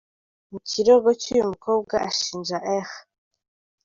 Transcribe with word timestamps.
Mu 0.49 0.59
kirego 0.69 1.09
cy’uyu 1.21 1.45
mukobwa 1.51 1.95
ashinja 2.09 2.57
R. 2.85 2.89